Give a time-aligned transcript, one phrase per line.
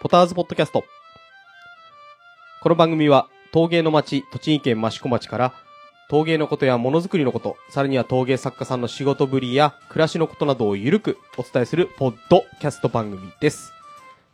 [0.00, 0.84] ポターズポッドキャスト。
[2.62, 5.54] この番組は、陶芸の町、栃木県益子町から、
[6.08, 13.72] 陶芸のことやものづくりのこと、さらには陶芸作家さんの仕事ぶりや暮らしのことなどをゆるくお伝えするポッドキャスト番組です。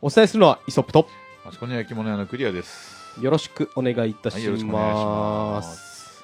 [0.01, 1.07] お伝えするのはイソップと、
[1.47, 3.19] 益子に焼き物屋のクリアです。
[3.19, 5.51] よろしくお願いいたしはいよろしくお願いしま。
[5.51, 6.23] ます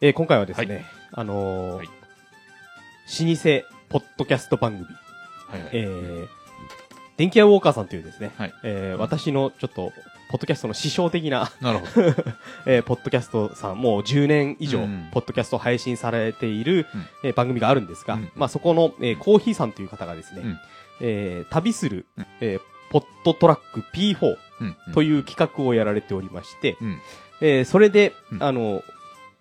[0.00, 1.92] えー今回はですね、はいあのーはい老
[3.34, 5.70] 舗ポッドキャスト番組、はいはい。
[5.72, 6.28] えー、
[7.18, 9.92] 電気屋ウォーカーさんというですね、はいえー私のちょっと、
[10.30, 12.08] ポッドキャストの師匠的な、なるほど。
[12.66, 20.58] えーポッドキャストさん、もう10年以上、うんポッドキャストを配信されている、うんえー番組があるんですが、うんまあそこの、えーコーヒーさんという方がですね、うん
[21.00, 22.60] えー旅する、うんえー
[22.90, 24.76] ポッドトラック P4 うん。
[24.94, 27.00] といいう企画をやられておりまして、うん。
[27.42, 28.82] えーそれで、うんあの、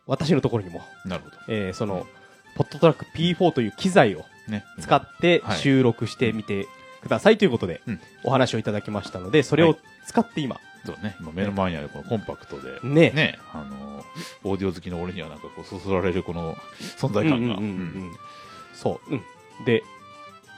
[0.05, 1.36] 私のところにも、なるほど。
[1.48, 2.05] えーその、
[2.55, 4.64] ポッドトラック P4 という機材をね。
[4.80, 6.67] 使ってはい収録してみて
[7.07, 11.16] くださいということでうん、お話をいただきましたので、それを使って今、そうね。
[11.20, 13.11] 今目の前にあるこのコンパクトで、ね。
[13.11, 14.05] ね、あの、
[14.44, 16.55] オーディオ好きの俺にはなんかこう、そそられるこの
[16.97, 17.55] 存在感が。
[17.55, 17.66] うんうんうんう
[18.11, 18.11] ん。
[18.73, 19.22] そう、うん。
[19.66, 19.83] で、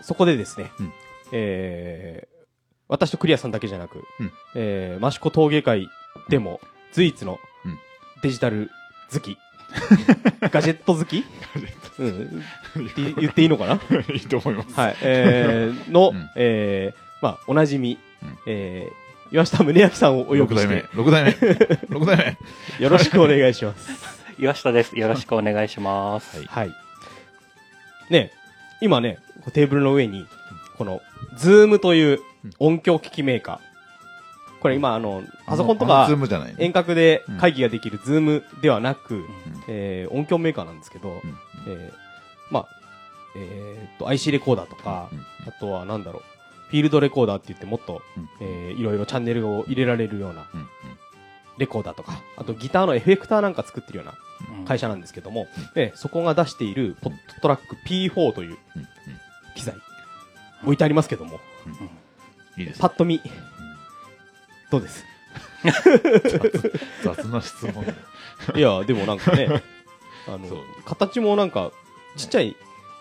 [0.02, 0.94] そこでですね、うん。
[1.32, 2.46] えー、
[2.88, 4.32] 私とクリアさんだけじゃなく、うん。
[4.56, 5.90] えー、益子陶芸会
[6.30, 6.60] でも
[6.92, 7.80] 随一のうん
[8.22, 8.70] デジタル
[9.12, 9.38] 好き、
[10.52, 11.24] ガジェット好き、
[13.20, 13.80] 言っていいのかな？
[14.14, 14.74] いいと思います。
[14.74, 20.96] はい、えー、の、うんえー、まあ、おなじみ、うんえー、岩下宗明さんをお呼六代目びして、。
[20.96, 21.36] 六代目。
[21.90, 22.38] 六代
[22.80, 22.84] 目。
[22.84, 23.90] よろしくお願いします。
[24.40, 24.98] 岩下です。
[24.98, 26.38] よろしくお願いします。
[26.38, 26.76] はいはい。
[28.10, 28.32] ね、
[28.82, 29.20] 今ね、
[29.54, 30.26] テーブルの上に、
[30.78, 31.02] この、
[31.36, 32.20] ズームという
[32.58, 33.69] 音響機器メーカー。
[34.60, 36.06] これ今、あの、パソコンとか。
[36.60, 39.26] 遠隔で会議ができるズームではなく、ん。
[39.68, 41.18] えー音響メーカーなんですけど、うん。
[41.68, 41.94] えー
[42.52, 42.68] まあ、
[43.36, 45.20] えーっと、IC レコーダーとか、うん。
[45.48, 46.24] あとはなんだろう、
[46.70, 48.30] フィールドレコーダーって言ってもっと、うん。
[48.42, 50.46] えーいろいろチャンネルを入れられるような
[51.58, 54.14] レコーダーとか、あとギターのエフェクターなんか作ってるような
[54.60, 54.66] うん。
[54.66, 58.58] 会社なんですけども、えーそこが出しているポットトラック P4 という
[59.56, 59.76] 機材、
[60.64, 61.40] 置いてありますけども、
[62.58, 62.82] いいですね。
[62.82, 63.22] パッと見、
[64.72, 65.06] どうです。
[67.04, 67.84] 雑な質問。
[68.56, 69.48] いや、でもなんかね、
[70.28, 70.48] あの
[70.86, 71.72] 形もなんか、
[72.16, 72.56] ちっちゃい、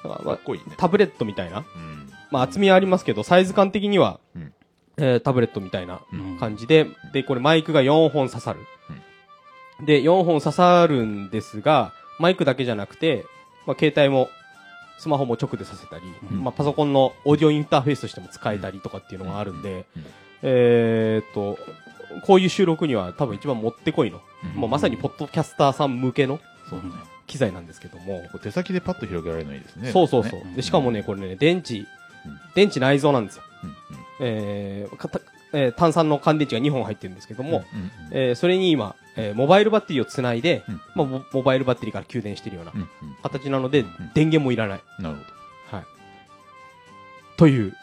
[0.05, 0.75] なんかっこいいね。
[0.77, 2.11] タブレットみたいな、うん。
[2.31, 4.53] まあ厚みはありますけど、サイズ感的には、うん。
[4.97, 6.39] えータブレットみたいなうん。
[6.39, 8.61] 感じで、で、これマイクが4本刺さる。
[9.85, 13.25] で、4本刺さるんですが、マイクだけじゃなくて、
[13.67, 14.29] まあ携帯も、
[14.99, 16.43] スマホも直でさせたり、うん。
[16.43, 20.06] まあパソコンのオーディオインターフェースとしても使えたりとかっていうのがあるんで、うん
[20.43, 21.59] えーっと、
[22.25, 24.21] こういう収録には多分一番もってこいの、
[24.54, 26.38] うんもうまさにポッドキャスターさん向けの
[26.71, 26.87] そうね。
[27.26, 29.91] 機材なんですけども、手先でパッと広げられるのいいですね。
[29.93, 30.41] そうそうそう。
[30.41, 31.87] ねで、しかもね、これね、電池うん、
[32.54, 33.43] 電池内蔵なんですよ。
[33.62, 33.76] うんうん
[34.21, 35.21] えーかた
[35.53, 42.88] えー炭酸の乾電池が2本入ってるんですけども、うんうんえーそれに今、えーモバイルバッテリーをつないで、うんまあモ、モバイルバッテリーから給電してるようなうんうん
[43.22, 43.82] 形なので、
[44.15, 44.81] 電源もいらない。
[45.00, 45.16] なる
[45.70, 45.84] はい。
[47.37, 47.75] という、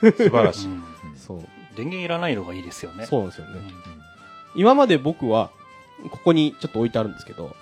[0.00, 0.16] ほど。
[0.16, 0.66] 素晴らしい。
[0.68, 0.82] うん
[1.16, 1.44] そう、
[1.76, 3.06] 電源いらないのがいいですよね。
[3.06, 3.52] そうなんですよね。
[3.54, 3.72] うん。
[4.54, 5.50] 今まで僕は、
[6.10, 7.54] ここにちょっと置いてあるんですけど、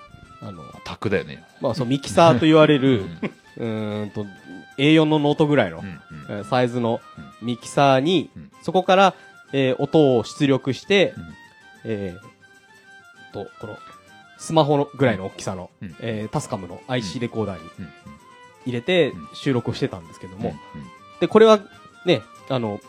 [0.42, 1.44] あの、卓だよね。
[1.60, 3.10] まあ、そのミキサーと言われる、うん。
[3.58, 4.26] うーんと、
[4.78, 5.84] A4 のノートぐらいの
[6.44, 7.00] サイズの
[7.42, 8.52] ミキサーに、うん。
[8.62, 9.14] そこから、
[9.52, 11.34] えー音を出力して、うん。
[11.84, 13.78] えーと、この、
[14.38, 15.96] スマホのぐらいの大きさの、うん。
[16.00, 17.92] えータスカムの IC レコーダーにうん。
[18.66, 19.28] 入れてうん。
[19.34, 20.86] 収録をしてたんですけども、うん。
[21.20, 21.60] で、これは
[22.06, 22.80] ね、あの、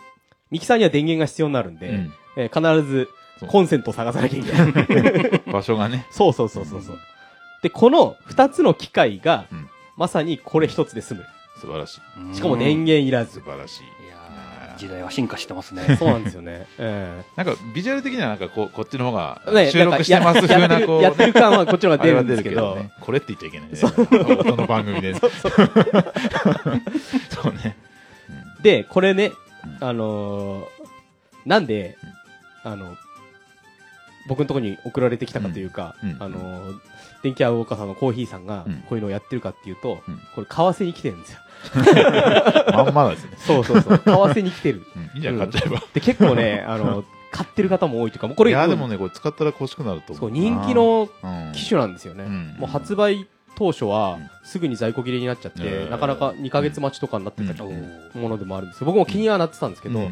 [0.52, 3.10] ミキサーには電源が必要になるんで、うんえー必ず
[3.48, 4.60] コンセントを探さなきゃいけな
[5.40, 5.42] い。
[5.52, 6.06] 場所がね。
[6.12, 7.00] そうそうそうそうそう。
[7.64, 9.68] で、この二つの機械が、うん
[9.98, 11.26] まさにこれ一つで済む。
[11.60, 12.02] 素晴らしい。
[12.20, 13.42] うんしかも電源いらず素。
[13.42, 13.84] 晴らしい。
[13.84, 15.96] いやー時代は進化してますね。
[15.98, 16.66] そうなんですよね。
[16.80, 22.92] えなんか、ビジュアル的にはなんかこう、こっちの方が収録してます風な、こう、やってる感はこっちの方が出るんですけど、ね。
[23.00, 23.78] これって言っちゃいけないね。
[24.46, 25.14] この番組で。
[25.14, 25.32] そう
[27.64, 27.76] ね。
[28.64, 29.34] で、これねう、
[29.80, 30.66] あのー
[31.46, 31.98] なんで、
[32.64, 32.96] あの、
[34.28, 36.80] 僕のところに送られてきたかというか、あのー
[37.24, 41.40] 電気屋ウォーカーさんのコーヒーさんがうんこういうのをやってるかっていうと、うんこれ、為替に来てるんですよ。
[42.74, 43.32] まんまですね。
[43.38, 43.98] そうそうそう。
[43.98, 44.84] 為替に来てる。
[44.96, 45.84] うんいいじゃん、買っちゃえば。
[45.94, 50.32] で、結構ね、あの、買ってる方も多いというか、もうこれ、いや、でもね、これ使ったら欲しくなると思そうう。
[50.32, 52.24] 人気のうん機種なんですよね。
[52.24, 53.28] うんもう発売
[53.62, 54.30] 当初はうん。
[54.44, 55.90] すぐに在庫切れになっちゃって、うん。
[55.92, 58.02] なかなか2ヶ月待ちとかになってたうん。
[58.16, 60.10] ものでもあるんですけど、僕も気にはなってたんですけど、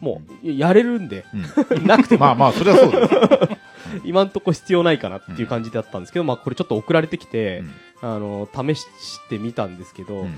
[0.00, 1.82] もうやれるんで、うん。
[1.84, 3.62] なくても、まあまあ、それはそうです。
[4.06, 7.64] 今んとこ必要ないかなっていう感じだったんですけど、まあこれちょっと送られてきて、
[8.02, 8.14] うん。
[8.14, 8.86] あの、試し
[9.28, 10.34] てみたんですけど、うん。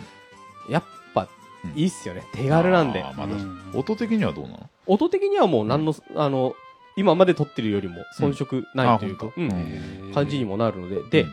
[0.71, 0.85] やっ
[1.15, 1.29] ぱ
[1.65, 1.79] うん。
[1.79, 2.25] いいっすよね。
[2.33, 3.05] 手軽なんで。
[3.75, 4.71] 音的にはどうなの？
[4.87, 6.55] 音的にはもう何の、あの、
[6.97, 9.27] 今まで撮ってるよりも遜色ないというか、
[10.15, 11.03] 感じにもなるので。
[11.11, 11.31] で、うん。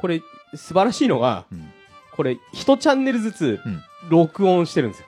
[0.00, 0.22] これ、
[0.54, 1.70] 素晴らしいのが、うん。
[2.16, 5.06] これ、一チャンネルずつうん、録音してるんですよ。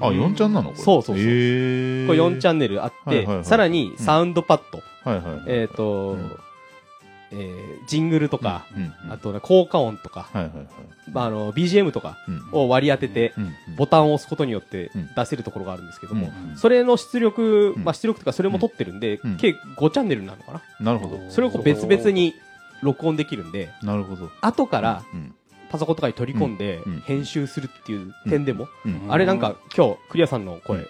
[0.00, 0.70] あ、4ちゃんなの？
[0.70, 0.82] これ。
[0.82, 1.24] そうそうそう。
[1.24, 2.06] へー。
[2.06, 5.44] これ4チャンネルあってはいはいは、いさらにサウンドパッド、はいはいはい。
[5.48, 6.30] えっとうん、
[7.32, 10.66] えージングルとか、うん、うんあとね、効果音とか、はいはいはい。
[11.12, 12.60] まああの、BGM とかうん。
[12.60, 15.08] を割り当てて、うんボタンを押すことによってうん。
[15.14, 17.84] 出せるところがあるんですけども、うんそれの出力、うん。
[17.84, 19.36] まあ出力とかそれも撮ってるんで、うん。
[19.36, 20.92] 計5チャンネルなのかな？
[20.92, 21.30] なるほど。
[21.30, 22.34] それをこう別々に
[22.84, 24.30] 録音できるんで、なるほど。
[24.40, 25.34] 後からうん、
[25.70, 29.06] パソコンとかに取り込んでうん編集するっていう点でも、うん。
[29.08, 30.86] あれなんか今日クリアさんの声、うん。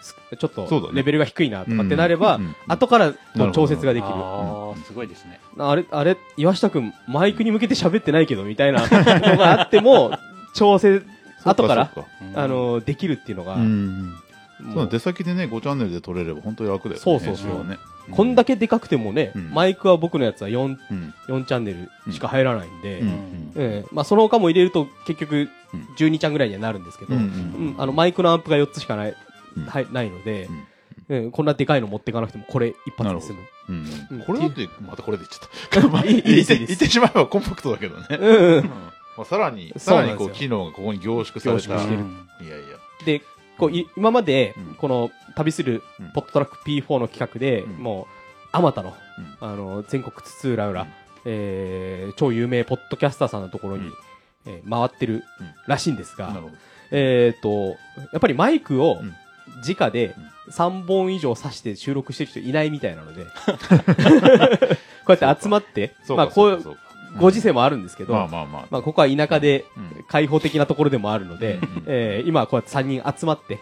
[0.00, 4.08] すちょっとレベルが低いなとかってなれば、うんうん後からの調節ができる。
[4.08, 5.40] ああ、すごいですね。
[5.58, 10.12] あれ、あれ、岩下くん、マイクに向けて喋ってないけど、みたいなのがあっても、
[10.52, 11.02] 調整、
[11.44, 11.90] 後から、
[12.34, 13.56] あ、の、できるっていうのが、
[14.58, 14.72] そっかう。
[14.72, 14.74] ん。
[14.74, 17.00] もそうう出先でね、5チャンネルで撮れれば本当に楽だよね。
[17.02, 17.66] そうそうそう。
[17.66, 17.78] ね。
[18.10, 19.50] こんだけでかくてもね、うん。
[19.50, 21.14] マイクは僕のやつは4、うん。
[21.28, 21.72] 4チャンネ
[22.06, 23.08] ルしか入らないんで、うん。
[23.56, 23.88] ええ。
[23.92, 25.80] まあその他も入れると結局うん。
[25.98, 29.16] 12ちゃんぐらいにはなるんですけど、うんあのマイクのアンプが4つしかない、
[29.56, 29.64] うん。
[29.64, 30.56] はい、ないので、うん。
[31.08, 33.38] ええこんなでかいの持っていかなくてもこれ一発で済む。
[33.68, 33.86] うん。
[34.18, 34.24] うん。
[34.24, 35.88] これだって、またこれで言っちゃった。
[35.88, 36.66] ま あいいてですいいです。
[36.66, 38.06] 言ってしまえばコンパクトだけどね。
[38.10, 38.70] うんうん
[39.16, 41.68] まあさらに、さらにこう、機能がここに凝縮された。
[41.68, 42.04] 凝縮してる。
[42.46, 42.76] いやいや。
[43.06, 43.22] で、
[43.58, 46.12] こうい今までうん、この旅するうん。
[46.12, 47.72] ポットトラック P4 の企画で、うん。
[47.82, 48.06] もう、
[48.52, 48.94] あまたの、
[49.40, 49.48] うん。
[49.48, 50.88] あの、全国津々浦々、うん。
[51.26, 53.92] えー超有名ポッドキャスターさんのところに、うん。
[54.46, 55.22] えー回ってるうん。
[55.66, 56.34] らしいんですが。
[56.90, 57.76] えっ、と、
[58.12, 59.14] やっぱりマイクをうん。
[59.66, 60.14] 直で
[60.50, 63.24] 3本以上挿して収録してる人いないみたいなので、
[65.06, 66.76] こうやって集まって、そうか、まあこう
[67.18, 68.66] ご時世もあるんですけど、まあまあまあ。
[68.70, 70.04] まあここは田舎でうん。
[70.08, 73.58] 開放的なところでもあるので、うんえー今はこうやって3人集まって、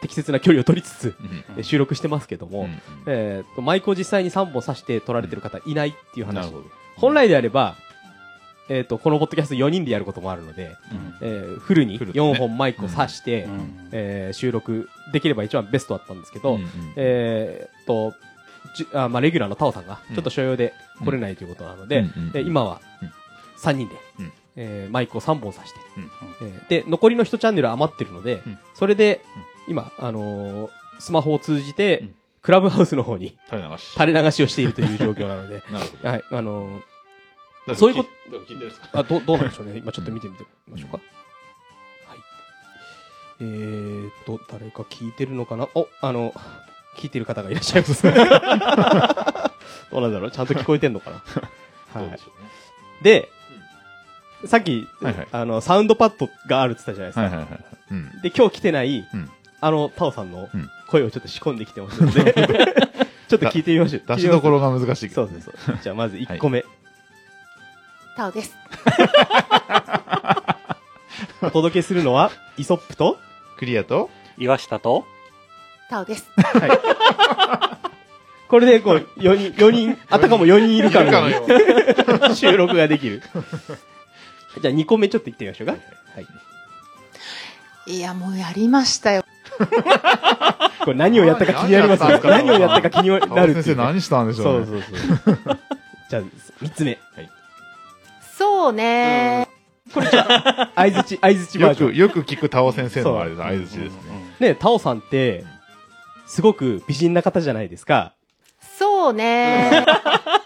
[0.00, 1.14] 適切な距離を取りつつ、
[1.62, 6.52] 収録してますけども、うんえーとマイクを実際に3本挿して撮られてる方いないっていう話。
[6.96, 7.76] 本来であれば、
[8.68, 11.14] えっ、と、このポッドキャスト4人でやることもあるので、うん。
[11.20, 12.32] えーフルにフルでね。
[12.32, 13.88] 4本マイクを挿して、うん。
[13.92, 16.58] えー収録できれば一番ベストだったんですけど、
[16.96, 18.14] えーっと、
[18.74, 20.16] じゅあまあ、レギュラーのタオさんがうん。
[20.16, 20.72] ちょっと所用で
[21.02, 22.00] 来れないということなので、
[22.34, 23.12] う今はうん
[23.58, 26.10] 3人で、うんえーマイクを3本挿して、うん
[26.48, 29.22] えーで、残りの1チャンネル余ってるので、うんそれで、
[29.68, 30.70] 今、あのー
[31.00, 32.14] スマホを通じて、うん
[32.44, 33.84] クラブハウスの方に垂れ流し。
[33.92, 36.08] 垂れ流しをしているという状況なので、 なるほど。
[36.10, 36.82] はい、あの
[37.74, 38.10] そういうこと
[38.92, 39.78] あどどうなんでしょうね。
[39.78, 40.98] 今ちょっと見てみてみましょうか。
[42.06, 42.18] はい。
[43.40, 45.68] えーっと、誰か聞いてるのかな？
[45.74, 46.34] お、あの、
[46.96, 48.02] 聞いてる方がいらっしゃいます。
[48.02, 48.14] どう
[50.00, 50.30] なんだろう？
[50.30, 51.22] ちゃんと聞こえてんのかな？
[52.00, 52.18] はい
[53.02, 53.28] で
[54.46, 57.22] さっき、はいはいあの、サウンドパッドがあるって言ったじゃないですか。
[57.22, 57.60] はいはいはい。
[57.92, 58.20] うん。
[58.22, 59.30] で、今日来てない、うん
[59.60, 62.34] あの、タオさんのうん声をちょっと仕込んできてますので、
[63.28, 64.02] ちょっと聞いてみましょう。
[64.06, 65.78] 出しどころが難しいけどそうそうそう。
[65.82, 66.62] じゃあまず1個目。
[68.16, 68.54] タオです。
[71.42, 73.18] お届けするのは、イソップと、
[73.58, 75.04] クリアと岩下と、
[75.94, 76.28] タオです。
[78.48, 81.58] これでこう、4人、4人、あたかも4人いるかのようよ
[82.24, 83.22] うに収録ができる。
[84.60, 85.72] じゃあ2個目ちょっと行ってみましょうか。
[85.72, 85.78] は
[87.86, 87.94] い。
[87.94, 89.24] いや、もうやりましたよ。
[90.84, 92.20] これ何をやったか気になりますよね。
[92.24, 93.62] 何をやったか気になるっていうね。
[93.62, 94.66] 生何したんでしょそううね。
[94.66, 94.82] そう
[95.44, 95.58] そう。
[96.10, 96.22] じゃあ、
[96.62, 96.98] 3つ目。
[98.36, 99.48] そうね
[99.92, 102.18] 相づち、相づちバージョンよく、。
[102.18, 104.24] よく聞くタオ先生のあれです、相づちですね。
[104.40, 105.44] ね、タオさんって、
[106.34, 108.12] すごく美人な方じゃないですか。
[108.76, 109.86] そうね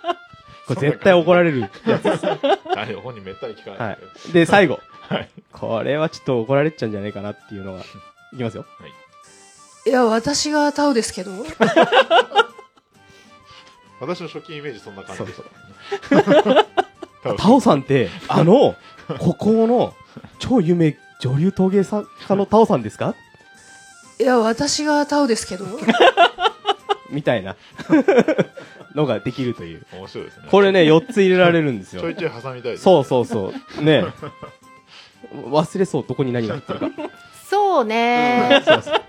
[0.69, 2.27] これ絶対怒られるやつです。
[2.27, 2.37] あ
[2.85, 4.11] れ、本人めったに聞かなはいけど。
[4.29, 4.33] い。
[4.35, 4.81] で、最後。
[5.09, 5.31] はい。
[5.51, 7.81] これはちょっと怒られちゃうんじゃないかなっていうのが、
[8.35, 8.67] いきますよ。
[9.87, 11.31] いや、私がタオですけど。
[13.99, 15.33] 私の初期イメージそんな感じで。
[17.39, 18.77] タオさんって、あの、
[19.19, 19.95] 孤高の
[20.39, 22.05] 超有名女流陶芸家
[22.37, 23.15] のタオさんですか？
[24.21, 25.65] いや、私がタオですけど。
[27.11, 27.57] みたいな
[28.95, 29.87] のができるという。
[29.93, 30.49] 面白いですね。
[30.51, 32.11] これね、4つ入れられるんですよちょ。
[32.11, 32.83] いちょい挟みたいです。
[32.83, 33.83] そうそうそう。
[33.83, 34.05] ね
[35.51, 36.91] 忘れそう、どこに何が入ってるか。
[37.49, 39.03] そうねそうそう。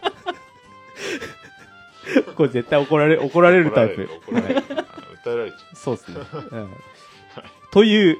[2.35, 4.09] これ絶対怒られ、怒られるタイプ。
[4.27, 4.61] 怒られる。
[4.61, 4.89] 怒られる
[5.23, 6.21] 訴えられちゃそうですね。
[6.51, 6.69] うん
[7.71, 8.17] という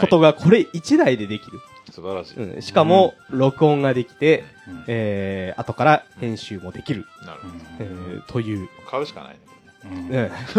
[0.00, 1.60] ことが、これ1台でできる。
[1.98, 2.02] う。
[2.02, 2.54] 素晴らしい。
[2.56, 7.06] うんしかも、録音ができて、うんえー、後から編集もできる。
[7.24, 7.48] なるほ
[7.80, 8.68] えー、という。
[8.84, 8.90] ど。
[8.90, 9.38] 買うしかないね。
[9.84, 10.58] う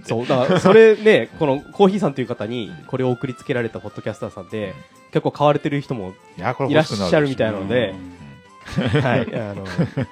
[0.00, 4.74] ん そう、だから、それね、このコーヒーさんという方に、これを送りつけられたポッドキャスターさんで、
[5.12, 7.94] 結構買われてる人もいや、これいらっ欲しくなるしゃるみたいなので
[8.78, 9.20] うん、はい。
[9.36, 9.64] あの、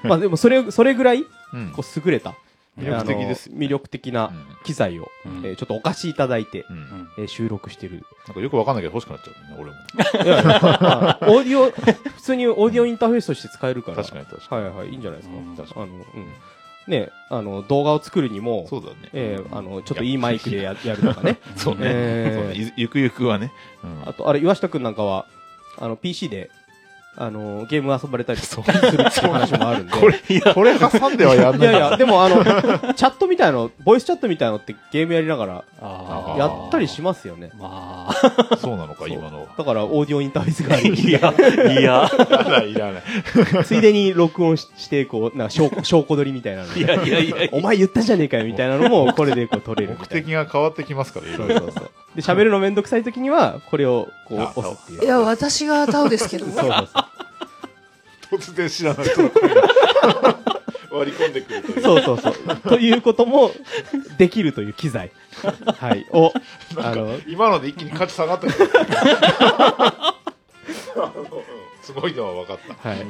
[0.05, 2.35] まあでもそれ、それぐらい、うんこう、優れた、
[2.79, 4.33] 魅力的です魅力的な
[4.65, 8.05] 機材を、うんえーちょっとお貸しいただいて、うんうんえー収録してる。
[8.27, 10.25] なんかよくわかんないけど欲しくなっちゃうね、俺も。
[10.25, 11.71] いやいやまあオーディオ、
[12.17, 13.99] 普通にオーディオインターフェースとして使えるから。
[13.99, 14.65] 確かに確かに。
[14.65, 15.37] はいはい、いいんじゃないですか。
[15.37, 16.05] うん確あの、うん。
[16.89, 18.95] ね、あの、動画を作るにも、そうだね。
[19.13, 21.39] えーあの、ちょっといいマイクでややるとかね。
[21.57, 21.81] そうね。
[21.85, 23.53] えーそうねゆゆくゆくはね。
[23.85, 25.27] うんあと、あれ、岩下くんなんかは、
[25.79, 26.51] あの、PC で、
[27.15, 29.93] あの、ゲーム遊ばれたりするっていう話もあるんで。
[29.93, 30.15] これ、
[30.55, 35.65] これ挟んではやんないいやいや、でもあの、チャットみたいの、ボイスチャットみたいのってゲームやりながら
[36.39, 37.51] やったりしますよね。
[37.59, 39.47] まあ、そうなのか、今の。
[39.59, 41.35] だから、オーディオインターフェースがある いや、
[41.81, 43.03] いや、いらない、いらない。
[43.65, 50.23] ついでに録音しして、こう、なんか証拠、 証拠撮りみたいなのでいやいやいやいやお前言ったじゃねえかよみたいなのも、これでこう撮れる目みたいな。
[50.25, 51.59] 的が変わってきますから、いろいろ。
[51.59, 51.91] そうそうそう。
[52.15, 55.05] で、喋るのめんどくさい時には、これを、こう、あ押すっていう。
[55.05, 56.47] いや、私がタオですけど。
[56.47, 58.37] そうそうそう。
[58.37, 59.63] 突然知らない人の声が
[60.91, 61.83] 割り込んでくるという。
[61.83, 62.35] そうそうそう。
[62.69, 63.51] ということも、
[64.19, 65.11] できるという機材。
[65.79, 66.07] はい。
[66.13, 66.33] を、
[66.77, 68.67] あの、今ので一気に価値下がったけど
[71.83, 72.89] すごいのは分かった。
[72.89, 73.07] はい。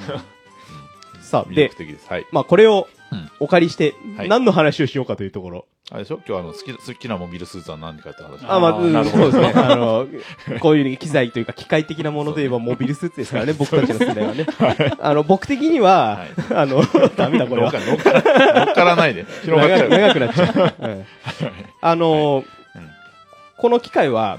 [1.20, 2.06] さあ、魅で力、的です。
[2.08, 2.26] はい。
[2.32, 5.66] まあ、これをうんお借りして、はい何の話をしようかというところ。
[5.90, 6.20] あれでしょ？
[6.26, 8.44] 今日あの、好き、好きなモビルスーツは何かって話。
[8.46, 9.60] あ、まあ、うんなるほどそうですね。
[9.60, 10.06] あの、
[10.60, 14.46] こういう機材というか機械的なもので言えばモビルスーツですからね、僕たちの世代はね。
[15.00, 16.82] あの、僕的には、はいあの、
[17.16, 18.12] ダメだこれは乗っか。
[18.12, 19.26] 乗っから乗っからないで。
[19.42, 19.88] 広がっちゃう。
[19.90, 20.88] 長く長くなっちゃう。
[20.88, 21.04] う ん
[21.80, 22.82] あの、うん
[23.58, 24.38] この機械は、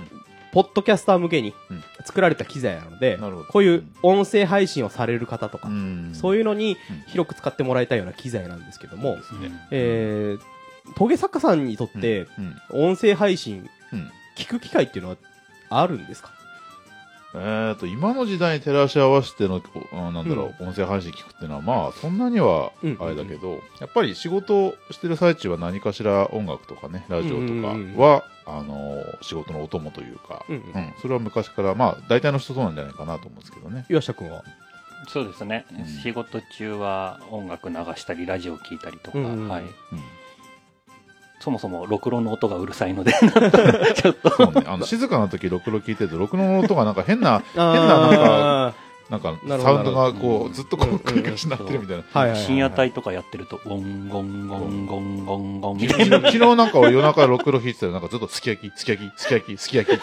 [0.51, 9.51] ポッドキャスター向けにうん作られた機材なので、なるほどこういう音声配信をされる方とか、んそういうのにうん広く使ってもらいたいような機材なんですけども、ですね。
[9.71, 10.41] えー、
[10.95, 12.27] 陶芸作家さんにとって、
[12.71, 12.87] うん。
[12.93, 14.11] 音声配信、うん。
[14.35, 15.17] 聞く機会っていうのは
[15.69, 16.31] あるんですか？
[17.35, 19.59] えっと、今の時代に照らし合わせての、
[19.91, 33.87] なんだろう、音声配信聞くっていうのは、まあ、そんなにはうん、あれだけど、やっぱり仕事をしてる最中は何かしら音楽とかね、ラジオとかうんうんうんは、あの、仕事のお供というか、うんううんん、それは昔から、まあ、大体の人そうなんじゃないかなと思うんですけどね。
[33.89, 34.43] 岩下君は？
[35.07, 35.87] そうですねうん。
[35.87, 39.63] 仕事中は音楽流したり、ラジオ聞いたりとか、うんうんはい。
[39.63, 39.69] うん。
[41.43, 43.12] そもそも、録音の音がうるさいので、
[44.01, 44.63] ちょっと、ね。
[44.65, 48.73] あの、静かな時、ろくろ聞いてると、ろくろの音がなんか変な、 変な
[49.09, 52.35] なんかなんか、サウンドがこうずっとこう、うん繰り返しになってるみたいな。
[52.35, 56.17] 深夜帯とかやってると、ゴンゴンゴンゴンゴンゴンみた昨日いな。
[56.19, 59.97] 昨日なんか俺夜中ろくろ弾いてたら、なんかずっとすき焼き、すき焼き、すき焼き、すき焼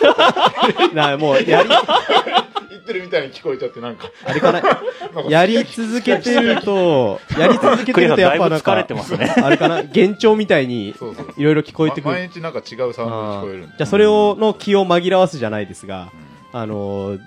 [0.91, 1.77] きなもう、やり、言
[2.81, 4.11] ってるみたいに聞こえちゃって、なんか。
[4.25, 4.61] あれかな、
[5.29, 9.35] やり続けてると、 やり続けてるとやっぱなんかだいぶ疲れて、ますね。
[9.43, 10.95] あれかな、幻聴みたいに。
[11.37, 12.21] いろいろ聞こえてくまる。
[12.21, 13.67] 毎日なんか違うサウンドが聞こえるんで。
[13.69, 16.11] じゃあそれを、の気を紛らわすじゃないですが、
[16.53, 17.21] あのー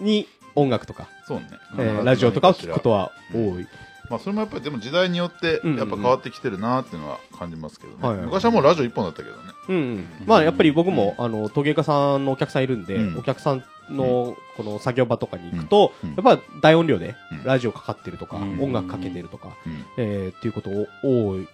[0.00, 1.46] に音楽とか、そうね。
[1.78, 3.66] えーラジオとかを聞くことは多い。
[4.08, 8.22] まあそれもやっぱりでも時代によってうんうんやっぱ変わってきてるなっていうのは感じますけどね。
[8.24, 9.42] 昔はもうラジオ一本だったけどね。
[9.68, 10.06] うんうん。
[10.26, 17.44] まあやっぱり僕も、あの、陶芸家さんのお客さんいるんで、うんお客さんのこの作業場とかに行くと、やっぱ大音量でうん。
[17.44, 18.60] ラジオかかってるとか、うん。
[18.62, 19.84] 音楽かけてるとか、うん。
[19.96, 20.70] えーっていうこと
[21.02, 21.46] 多いん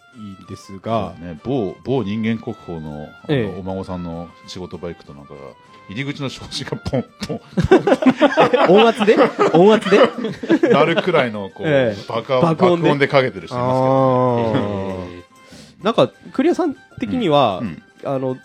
[0.48, 3.08] ですが、ね、某、某人間国宝の
[3.58, 5.34] お孫さんの仕事場行くとなんか、
[5.88, 7.40] 入り口の障子がポンポ
[8.72, 9.16] 音圧で？
[9.52, 9.98] 音圧で？
[10.68, 12.08] ンなるくらいのこう、ええ。
[12.08, 12.46] 爆音で？
[12.46, 15.22] 爆音でかけてる人いますあえー
[15.82, 17.60] なんか、クリアさん的には、
[18.04, 18.36] あの、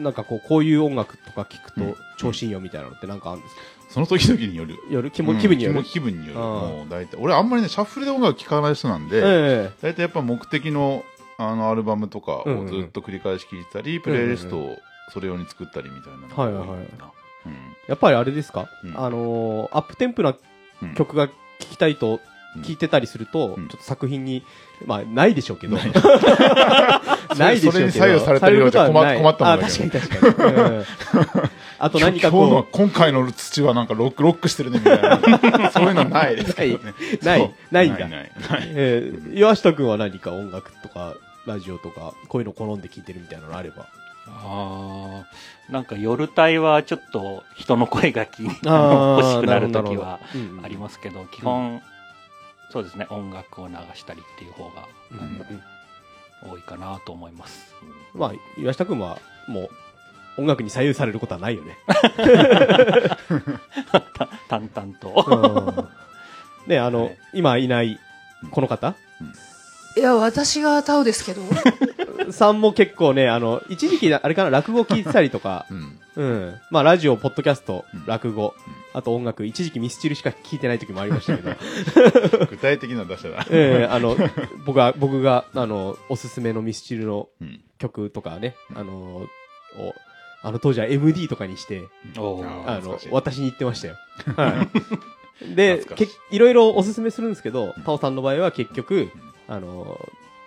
[0.00, 1.92] なんかこう、こういう音楽とか聞くうん。
[1.94, 3.60] と調子いいよみたいなのってなんかあるんですか？
[3.90, 4.76] その時々による。
[4.90, 5.78] 夜、気も気分による。
[5.78, 5.84] うん。
[5.84, 6.38] 気分による。
[6.38, 7.16] もう大体。
[7.20, 11.04] 俺あんまりね、シャッフルで音楽聴かない人なんで、え大体やっぱ目的の
[11.38, 14.76] あのアルバムとかをうんうんずっと繰り返し聴いたり、プレイリストを
[15.12, 16.78] それ用に作ったりみたいなのが多はいはいはい。
[16.98, 17.10] な
[17.46, 17.52] うん。
[17.88, 18.98] やっぱりあれですか、うん。
[19.00, 20.36] あのーアップテンポな
[20.82, 20.94] うん。
[20.94, 22.20] 曲が聴きたいとうん
[22.58, 23.68] 聞いてたりすると、うん。
[23.68, 24.44] ちょっと作品に、
[24.86, 25.76] まあ、ないでしょうけど。
[25.76, 25.92] ない。
[27.38, 27.72] ないでしょうけど。
[27.72, 29.90] それに左右されてるようじゃ困困ったもんあ、だけど。
[29.90, 30.54] 確かに確かに。
[30.54, 30.84] うん。
[31.78, 35.70] あと何かこ今回の土はなんかロックロックしてるねみたいな。
[35.72, 36.94] そういうのないですけどね。
[37.22, 37.54] う、ない。
[37.70, 38.00] ないんだ。
[38.00, 38.30] ないない。
[38.50, 38.68] ない。
[38.74, 41.14] えー、岩下くんは何か音楽とか、
[41.46, 43.86] ラジオとか、こういうの好んで聴いてるみたいなのあれば。
[44.26, 50.20] ああ、なんか夜帯はちょっと人の声がき欲しくなるなるほど時は
[50.62, 51.82] ありますけど、基本、
[52.70, 54.86] そうですね、音楽を流したりっていう方が
[56.48, 57.74] 多いかなと思います。
[58.14, 59.70] まあ、岩下くんは、もう、
[60.38, 61.76] 音楽に左右されることはないよね。
[64.14, 65.88] た淡々と。
[66.66, 67.98] ね、あの、はい今いない、
[68.50, 68.94] この方？
[69.96, 71.42] いや、私がタオですけど。
[72.32, 76.60] さんも結構ね、あの、一時期、あれかな、落語聞いてたりとか、うんうん。
[76.70, 78.54] まあ、ラジオ、ポッドキャストうん、落語、
[78.92, 83.46] あと音楽、一時期ミスチルしか聴いてない時もありましたけど、 具体的なの出したら。
[83.50, 84.16] ええあの、
[84.64, 87.60] 僕が、僕が、あの、おすすめのミスチルのうん。
[87.78, 89.28] 曲とかね、あの、を、
[90.42, 92.20] あの当時は MD とかにして、あ
[92.66, 93.96] あの私に言ってましたよ。
[94.36, 94.68] は
[95.42, 95.54] い。
[95.54, 99.10] で、いけいろいろおすすめするんですけど、タオさんの場合は結局、
[99.48, 99.98] あの、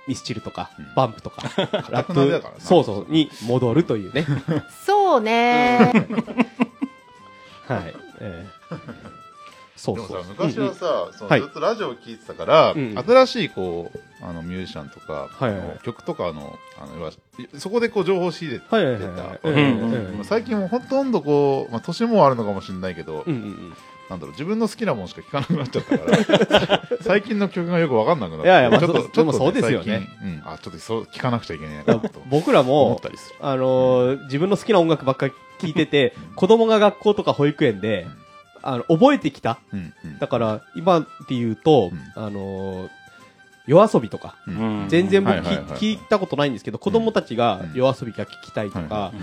[0.08, 1.44] ミスチルとかうん、バンプとか、
[1.90, 4.26] ラッくなりだからなそうそう、に戻るというね。
[4.86, 6.08] そうね。
[7.68, 7.96] はい。
[8.24, 8.75] ええ。
[9.75, 10.08] そうそう。
[10.08, 10.30] でもさ、。
[10.30, 11.42] 昔はさ、そのはい。
[11.42, 15.80] ずっとラジオを聞いてたから、うん新しいこう、あの、ミュージシャンとか、はいはい。
[15.84, 17.12] 曲とかの、あの、
[17.60, 18.75] そこでこう情報を仕入れてた。
[18.77, 23.74] はいはいはい最近もうほとんどこう、まあ、年もあるのかもしれないけど、うんうん
[24.10, 26.12] なんだろう、自分の好きなものしか聴かなくなっちゃったか
[26.68, 28.48] ら、 最近の曲がよくわかんなくなって。
[28.48, 30.10] いやいやまあちょっと、ちょっと、そうですよね。
[30.22, 33.01] うん、あ、ちょっとそう、聴かなくちゃいけないうんなと僕ら思も。
[33.42, 38.05] あのー自分の好きな音楽ばっかり聴いてて、子供が学校とか保育園で、
[38.62, 39.60] あの、覚えてきた。
[39.72, 40.20] うん、うん。
[40.20, 42.89] だから、今って言うと、うあのー
[43.66, 44.86] YOASOBI とか、うん。
[44.89, 47.74] 全然僕、聞いたことないんですけど、子供たちがうん。
[47.75, 49.13] YOASOBI が聞きたいとか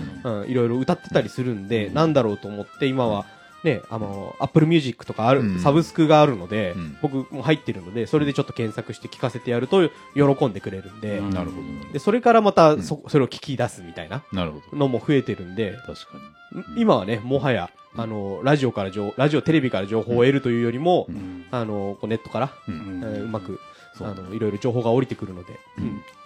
[0.47, 1.93] いろいろ歌ってたりするんで、うん。
[1.93, 3.25] なんだろうと思って、今は、
[3.63, 11.85] ね、あの、 Apple Music とかある、うんサブスクがあるので、うん僕も入ってるので、それでちょっと検索して聞かせてやると、喜んでくれるんで、うんなるほどね。
[11.93, 14.77] で、それからまた、んそ、それを聞き出すみたいななるほど。
[14.77, 16.17] のも増えてるんで、確か
[16.75, 16.81] に。
[16.81, 21.07] 今はね、もはや、あの、ラジオから情、ラジオ、テレビから情報を得るというよりも、
[21.51, 23.27] あの、こうネットから、う。
[23.27, 23.59] まく、
[23.99, 25.59] あの、いろいろ情報が降りてくるので、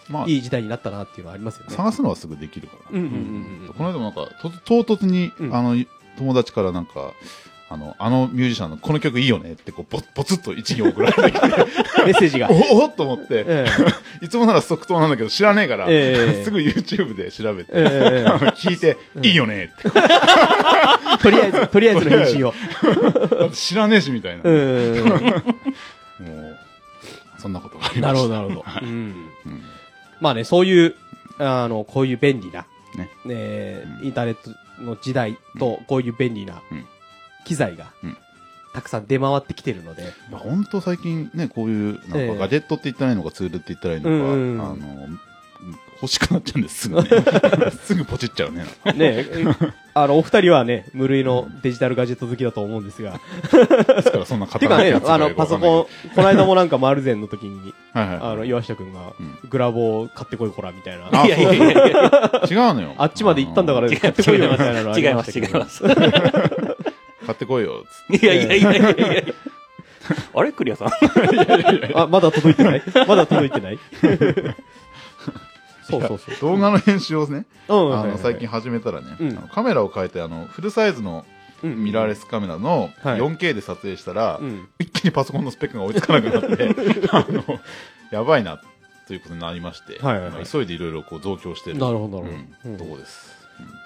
[0.09, 1.75] まあ、いい時代になったなっていうのはありますよね。
[1.75, 2.99] 探すのはすぐできるから。
[2.99, 3.13] うんうんうん
[3.67, 4.49] うんこの間もなんか、と
[4.83, 5.75] 唐突に、うんあの、
[6.17, 7.13] 友達からなんか、
[7.67, 11.47] あの、あのミュージシャンのこの曲いいよねって、こう、ぽ、ぽつっと一行送られてきて、
[12.05, 12.49] メッセージが。
[12.51, 13.65] おおっと思って、え
[14.21, 19.87] いつもなら即答なんだけど知らねえから、ええすぐ YouTube で調べて、聞いて、いいよねって。
[19.87, 22.53] え とりあえず、とりあえずの返信を。
[23.51, 24.43] 知らねえしみたいな。
[24.43, 25.05] うん。
[25.05, 26.57] もう、
[27.39, 28.07] そんなことがありました。
[28.07, 28.65] なるほど、なるほど。
[30.21, 30.95] まあね、そういう、
[31.39, 36.85] あの、こういう便利な、ねねうんインターネットの時代と、こういう便利なうん。
[37.45, 38.17] 機材がうん、
[38.73, 42.35] たくさん出回ってきてるので、本当最近ね、こういう、なんかええ。
[42.35, 44.09] ガジェットって言ったらいいのか、ツールって言ったらいいの
[44.57, 45.07] か、あの、
[46.01, 47.09] 欲しくなっちゃうんです、すぐね。
[47.83, 48.65] すぐポチっちゃうね。
[48.95, 49.25] ね、
[49.93, 53.19] あの、お二人はね、無類のデジタルガジェット好きだと思うんですが、
[53.95, 61.07] ですからそんなてかね硬いやつ、があの、パソコン、この間もなんかマルゼンの時に、はいあの、岩下くんがうん、グラボを買ってこいこら、みたいな。
[61.11, 62.93] あいやいやいやいや違うのよ。
[62.97, 65.39] あっちまで行ったんだから違う買ってこいよ、みたいなのあ違います。
[65.39, 65.81] 違います。
[65.83, 65.95] 買
[67.33, 68.25] ってこいよ、つって。
[68.25, 69.23] いやいやいやいやいやいや。
[70.35, 70.89] あれクリアさん？
[71.95, 72.83] あ、まだ届いてない？
[73.07, 73.79] まだ届いてない？
[75.89, 76.35] そうそうそう。
[76.41, 77.99] 動画の編集をね、うん。
[77.99, 79.29] あの最近始めたらね、うん。
[79.37, 81.25] あのカメラを変えてあのフルサイズの
[81.63, 81.83] うん。
[81.83, 83.19] ミラーレスカメラのはい。
[83.19, 84.67] 4K で撮影したら、うん。
[84.79, 86.69] 一気にパソコンのスペックが追いつかなくなって
[87.11, 87.43] あの
[88.11, 88.61] やばいな
[89.07, 89.99] ということになりまして、
[90.51, 91.77] 急いでいろいろこう増強してる。
[91.77, 92.77] なるほど、なるうん。
[92.77, 92.85] ほど。
[92.85, 93.35] とこです、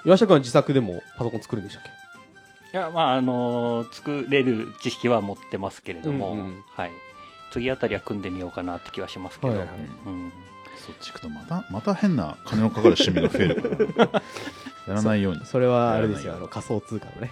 [0.05, 1.83] 岩下くんは自作でもパソコン作るんでしたっ
[2.71, 2.77] け？
[2.77, 6.37] いや、まあ、あのー作れる知識は持ってますけれども、
[6.75, 6.91] はい。
[7.51, 9.77] 次あたりは組んでみようかなって気はしますけど、はいはいはい。
[10.05, 10.31] うん
[10.89, 14.21] そっち行くとまたまた変な金のかかる趣味が増えるから。
[14.87, 15.45] やらないように。
[15.45, 17.31] それはあれですよ、あの仮想通貨のね。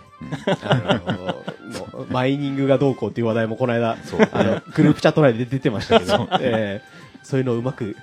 [0.63, 4.29] あののマイニングがどうこうっていう話題もこの間、そう。
[4.31, 7.97] あの、グループチャット内で出てましたけど、えーそういうのをうまく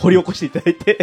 [0.00, 0.98] 掘り起こしていただいて、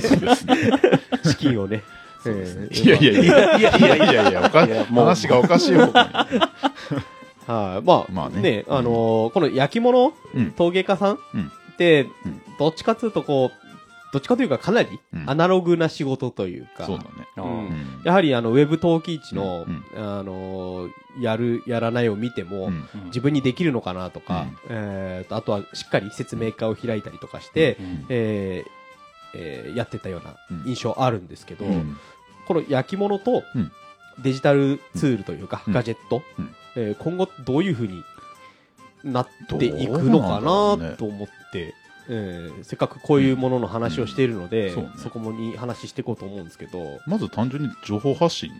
[1.23, 1.83] 資金をね。
[2.25, 13.67] えーいやいやいやいやいやいやいやおか話がおかしい方向にはい、まあ、まあねね、あのーこの焼き物うん陶芸家さんうんってうん、どっちかというとこう、
[14.13, 15.29] どっちかというかかなりうん。
[15.29, 17.09] アナログな仕事というか、そうだね。
[17.35, 17.43] あー。
[17.43, 17.51] うん。
[17.67, 18.01] うん。
[18.05, 19.83] やはりあの、ウェブ陶器市の、うん。
[19.97, 22.87] あのーやる、やらないを見ても、うん。
[23.05, 28.05] 自分にできるのかなとか、えーとあとはしっかり説明会を開いたりとかして、うん。
[28.09, 28.69] えー
[29.35, 30.69] えーやってたようなうん。
[30.69, 31.97] 印象あるんですけど、うん。
[32.47, 33.71] この焼き物とうん。
[34.19, 35.73] デジタルツールというか、うん。
[35.73, 36.55] ガジェット、うん。
[36.77, 38.03] えー今後どういうふうに
[39.03, 39.27] なっ
[39.59, 41.73] ていくのかなと思って、
[42.09, 44.73] えーせっかくこういうものの話をしているので、うん。
[44.75, 44.89] そうね。
[44.97, 48.51] そこもに話していこうと思うんですけど、まず単純に情報発信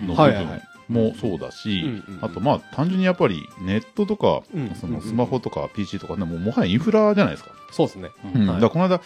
[0.00, 2.24] の部分もそうだしうんうんうん。
[2.24, 4.74] あとまあ単純にやっぱりネットとかうん。
[4.74, 7.50] そのスマホとか PC とかねもうもはやインフラじゃないですか。
[7.72, 8.10] そうですね。
[8.34, 8.46] うん。
[8.46, 8.60] はい。
[8.60, 9.00] だこの間、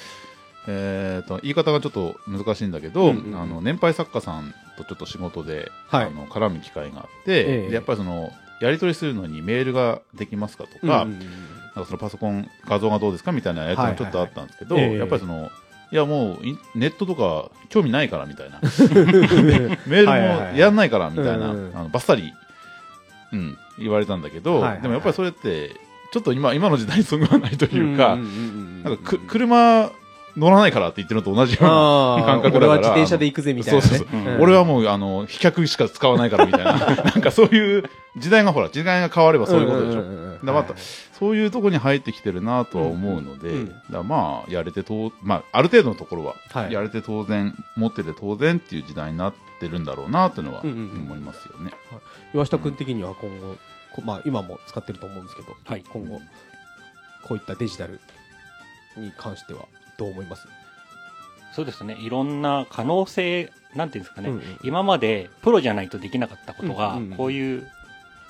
[0.69, 3.41] えー、と言い方がちょっと難しいんだけど、うんうんうん。
[3.41, 6.07] あの年配作家さんとちょっと仕事で、はい。
[6.07, 15.01] あの絡む機会があって、えやっぱりそのやり取りするのにメールができますかとか,、うんうんうんそのパソコン画像がどうですかみたいなやつがちょっとあったんですけど、はいはいはいええ。
[15.01, 15.51] やっぱりその
[15.93, 16.39] いやもう
[16.77, 18.61] ネットとか興味ないからみたいな。
[18.63, 22.33] メールもやんないからみたいな、あのバッサリ
[23.33, 24.83] うん、言われたんだけど、はいはいはい。
[24.83, 25.71] でもやっぱりそれって、
[26.13, 28.83] ちょっと今、今の時代にそぐわないというか、んんん。
[28.83, 29.91] なんかく、車
[30.37, 32.67] 乗らないからって言ってるのと同じような感覚だから。
[32.67, 33.87] 俺は自転車で行くぜみたいな、ね。
[33.87, 34.21] そうそうそう。
[34.21, 34.41] うん。
[34.41, 37.85] 俺はもう、あの、飛脚しか使わないからみたいな、 なんかそういう、
[38.17, 40.01] 時代がほら、時代が変わればそういうことでしょ。
[40.01, 40.33] んんんん。
[40.33, 43.57] だからまたそういうところに入ってきてるなとは思うので、うん。
[43.57, 46.73] うんだからまあ、やれてと、まあ、ある程度のところは、はい。
[46.73, 51.01] やれて当然、持ってて当然っていう時代になってるんだろうなというのはうんうんうん。
[51.03, 51.73] 思いますよね。
[52.35, 53.57] 岩下君的には今後、
[53.93, 55.85] こまあ今も使ってると思うんですけど、はい。
[55.93, 56.21] 今後、
[57.23, 58.01] こういったデジタル
[58.97, 59.67] に関しては
[60.01, 60.49] どう思います
[61.53, 61.97] そうですね。
[62.01, 64.29] いろんな可能性、なんていうんですかね。
[64.31, 67.69] うんうん今までプロじゃないとできなかったことが、うんうんうんこういう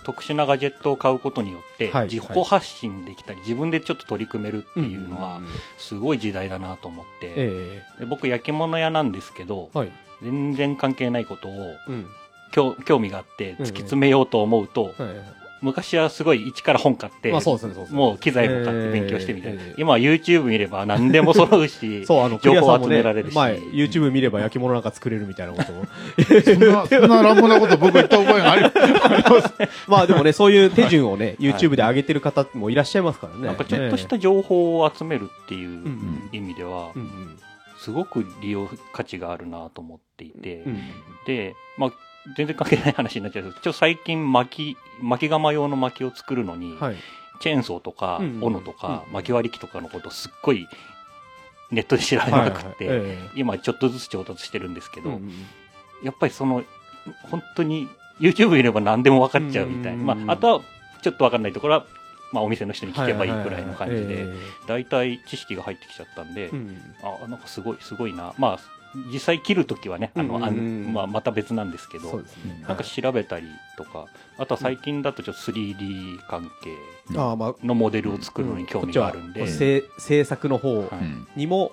[0.03, 5.43] 特殊なガジェットを買うことによって、はい自己発信できたり、自分でちょっと取り組めるっていうのは
[5.77, 9.93] すごい時代だなと思って、えで僕焼き物屋なんですけどえ、はい。
[10.23, 12.07] 全然関係ないことをうん。
[12.53, 15.17] 興興味があってうん突き詰めようと思うと、はいはい
[15.63, 17.99] 昔はすごい一から本買って、まあそうですね、そうですね。
[17.99, 25.85] もう機材も買って勉強してみたいな、ええ今は YouTube 見れば何でも揃うし そう、あの、 情報集められるし、前、YouTube 見れば焼き物なんか作れるみたいなことを。
[26.43, 29.55] そんな、そんな乱暴なこと僕言った覚えがあります。
[29.87, 33.47] まあでもね、そういう手順をね、YouTube で上げてる方もいらっしゃいますからね。
[33.47, 37.39] なんかちょっとしえた情報を集めるっていんう意味ではえ、うんうん
[37.81, 40.81] すごく利用価値があるなと思っていて、うん
[41.27, 41.91] で、まあ、
[42.37, 43.45] 全然関係ない話になっちゃう。
[43.45, 46.97] けど、ちょ最近巻き、巻き釜用の薪を作るのに、はい。
[47.41, 50.69] チェーンソーとか、うん斧とか、うん巻き割り機とかのことすっごい
[51.71, 53.17] ネットで調べまくって、はいはいはい。
[53.17, 55.33] え今ちょっとずつ調達してるんですけど、えうんうん。
[56.03, 56.65] やっぱりその、
[57.31, 57.89] 本当に
[58.21, 59.97] YouTube 見れば何でも分かっちゃうみたい。
[59.97, 60.13] な。
[60.15, 60.61] うんまあ、あとは
[61.03, 61.87] ちょっと分かんないところは、
[62.33, 64.27] まあお店の人に聞けばいいくらいの感じで、
[64.67, 66.77] 大体知識が入ってきちゃったんで、えうん。
[67.25, 68.35] あ、なんかすごい、すごいな。
[68.39, 68.80] まあ、
[69.13, 70.87] 実際切るときはね、あの、あうんうんうん。
[70.89, 72.25] んまあ、また別なんですけどね。
[72.67, 74.07] なんか調べたりとか、
[74.39, 76.77] あとは最近だとちょっと 3D 関係
[77.19, 80.89] ああ、まあ、のモデルを作るのに興味があるんで、こっちは制制作の方はい。
[80.93, 81.73] うんにも、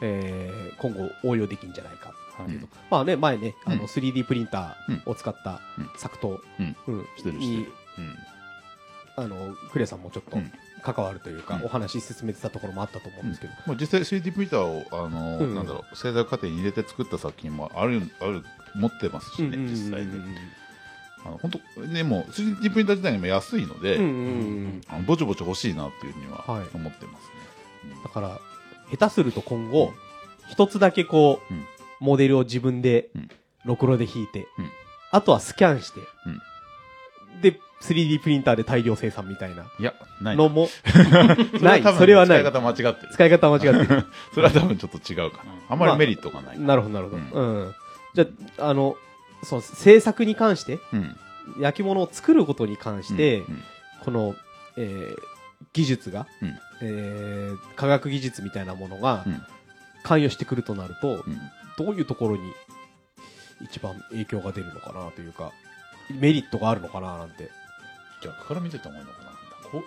[0.00, 2.12] えー今後応用できるんじゃないか。
[2.38, 2.54] はい。
[2.54, 3.78] うんまあね、前ね、あうん。
[3.78, 5.90] の 3D プリンターを使ったうん。
[5.96, 6.76] 作刀、うん。
[6.86, 7.06] うん。
[7.16, 7.72] してるしてにる。
[7.98, 9.24] うん。
[9.24, 11.64] あの、クレさんもちょっとうん関わるというか、うん。
[11.64, 15.54] お話進めてたところもあったと思うんですけど、まあ、実際 3D プリンターを、あの、うん。
[15.54, 20.12] なんだろう、製材過程に入れて作った作品もある、ある、持ってますしね、実際に。
[21.24, 23.98] あの、本当ね、もう 3D プリンター自体にも安いので、
[25.06, 26.66] ぼちぼち欲しいなっていうふうにははい。
[26.74, 27.24] 思ってます
[27.86, 27.94] ね。
[28.02, 28.40] だから、
[28.90, 29.92] 下手すると今後、
[30.48, 31.64] 一つだけこう、うん。
[32.00, 33.28] モデルを自分でうん、
[33.64, 34.70] ろくろで引いて、うん。
[35.10, 36.00] あとはスキャンして、
[37.42, 40.36] で、3D プリンターで大量生産みたいないや、ない。
[40.36, 42.96] のも、そないそれはない使い方間違ってる。
[43.12, 44.06] 使い方間違ってる。
[44.34, 45.52] それは多分ちょっと違うかな。
[45.68, 46.58] あんまりメリットがない。
[46.58, 47.22] なるほど、なるほど。
[47.40, 47.74] ううん。
[48.14, 48.26] じゃ
[48.58, 48.96] あ、あの、
[49.44, 51.16] そう、制作に関して、うん。
[51.60, 53.62] 焼き物を作ることに関して、うん
[54.04, 54.34] この、
[54.76, 55.18] えー
[55.72, 59.42] 技術が、うんえー科学技術みたいなものがうん
[60.04, 61.38] 関与してくるとなると、うん
[61.76, 62.42] どういうところに
[63.62, 65.52] 一番影響が出るのかなというか、
[66.10, 67.50] メリットがあるのかななんて。
[68.22, 69.28] 逆から見てた方がいいのかな。
[69.70, 69.82] こう、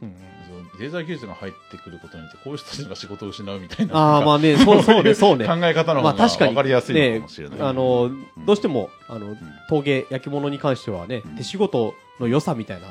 [0.00, 3.94] そのデータ技術が入ってくることによって、こういう人たちが仕事を失うみたいな。
[3.94, 5.46] ああ、まあね、そうそうね、そうね。
[5.46, 7.60] 考え方の方がまあ確かに分かりやすいのかもしれない。
[7.60, 12.88] あの、んどうしても、あの、うん陶芸、焼き物に関してはね、うん手仕事の良さみたいな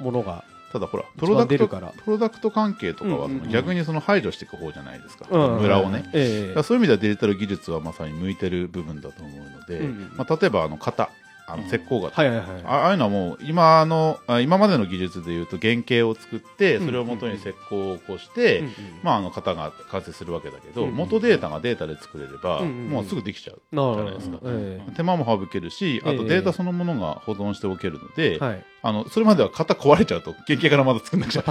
[0.00, 1.68] ものが、ただほら、プ一ロダクト。
[1.68, 5.26] プロダクト関係とかはうんうんうん逆にその排除していく方じゃないですか。
[5.30, 6.10] うん村をね。
[6.14, 11.10] ええだからそういう意味ではデジタル技術はまさに向いてる部分だと思うので、うんうんまあ、例えばあの型、
[11.46, 11.68] あのうん。
[11.68, 12.62] 石膏型、はいはいはい。
[12.64, 18.72] あああいうのはもう今のあ今までの技術でいうと原型を作ってうんそれを元に石膏を起こして、うんうん。
[19.02, 20.88] まあ、あの型が完成するわけだけど、うん。
[20.88, 24.38] うん元データがデータで作れれば、うんうんもうすぐできちゃうじゃないですか。
[24.44, 26.14] え手間も省けるしあえ。
[26.14, 28.64] えとデータそのものが保存しておけるので、えはい。
[28.84, 31.42] あのそれまでは型壊れちゃうと原型からまた作んなくちゃ。
[31.42, 31.44] い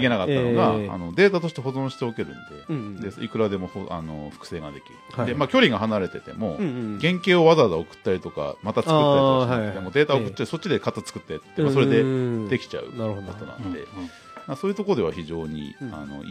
[0.00, 0.88] けなかったのが、ええ。
[0.88, 3.00] あのデータとして保存しておけるんで,、うんうん。
[3.00, 6.98] でいくらでもほあの複製ができる、はいでまあ、距離が離れてても、うんうん。
[6.98, 12.02] 原型をわざわざ送ったりとかまた作ったりとかしなくてもデータを送って、そっちで型作ってって、まあそれで
[12.48, 13.80] でききちゃうことなうんんで、
[14.46, 15.94] まあ、そういうところでは非常に、うん。
[15.94, 16.28] あのい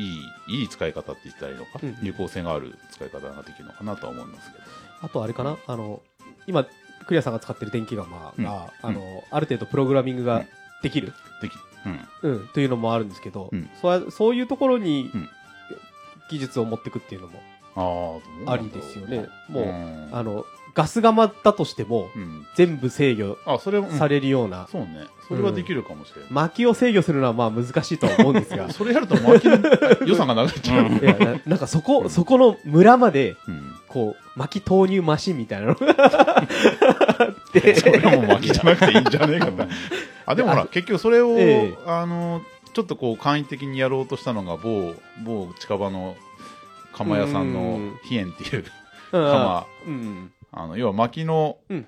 [0.47, 4.63] いいい使い方って言ったらいいのか、うん有効性がある使い方ができるのかなとは思いますけど。
[5.01, 5.57] あとあれかな？
[5.67, 6.01] あの、
[6.47, 6.65] 今、
[7.07, 8.45] クリアさんが使ってる電気釜が、うん。
[8.47, 10.45] あの、ある程度プログラミングが
[10.83, 11.53] できる、でき
[12.23, 12.31] うん。
[12.31, 13.69] うん、というのもあるんですけど、うん。
[13.81, 15.29] そうやそういうところにうん。
[16.29, 19.27] 技術を持っていくっていうのもありですよね。
[19.47, 20.09] もう、ん。
[20.11, 20.45] あの、
[20.77, 22.45] ガス釜だとしても、うん。
[22.53, 23.97] 全部制御あそれも、うん。
[23.97, 25.07] されるような、そうね。
[25.27, 29.57] それはできるかもしれない、薪を制御するのはまあ難しいとは思うんですが、 それやると薪の
[30.05, 30.97] 予算がなくなっちゃう、うん。
[30.97, 33.73] いやななんかそこ、そこの村までうん。
[33.87, 35.73] こう、薪投入マシンみたいなの。
[35.73, 35.79] が
[37.75, 39.67] それはもう巻きじゃなくていいんじゃねえかと。
[40.27, 41.77] あ、でもほら、結局それを、ええ。
[41.87, 42.41] あの、
[42.73, 44.93] ちょっとこう簡易的にやろうとしたのが、某、
[45.25, 46.15] 某近場の
[46.93, 47.99] 釜屋さんうのん。
[48.03, 48.65] 飛燕っていう
[49.13, 49.31] うん。
[49.31, 50.31] 釜、うん。
[50.57, 51.87] あの、要は薪の、うん。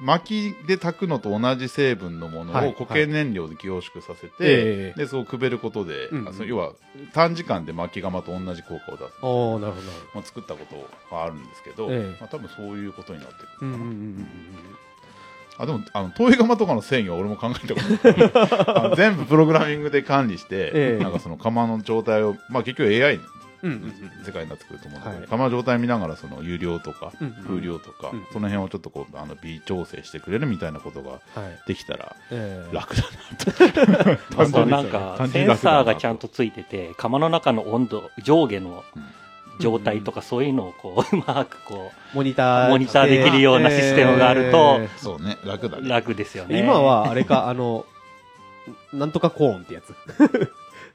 [0.00, 6.08] 薪で炊くのと同じ成分のものはいを固形燃料で凝縮させて、ええで、そうくべることで、
[6.46, 6.72] 要は
[7.12, 9.12] 短時間で薪窯と同じ効果を出す。
[9.20, 9.86] おー、なるほど。
[10.14, 12.18] まあ、作ったことがあるんですけど、ええ。
[12.18, 13.68] まあ、多分そういうことになってくるかな。
[13.68, 14.26] うんうんうん
[15.58, 18.30] あでもあの遠い窯とかの制御は俺も考えたことある
[18.86, 21.02] あの全部プログラミングで管理して、ええ。
[21.02, 23.20] なんかその窯の状態を、まあ、結局 AI
[23.62, 31.20] 世界になってくると思うんだけど、はい窯の状態見ながらその有料とかうん風量とか、うんその辺をちょっとこうあの微調整してくれるみたいなことがはい。
[31.66, 34.40] できたらええ楽だなと。
[34.42, 38.84] あとなんか、センサーがちゃんとついてて、釜の中の温度、上下の
[39.60, 42.70] 状態とかそういうのをこう、 うまくこモニター。
[42.70, 46.60] モニターできるようなシステムがあるとえそうね楽だ楽ですよえね。
[46.60, 47.84] 今は、あれか、あの、
[48.92, 49.94] なんとかコーンってやつ。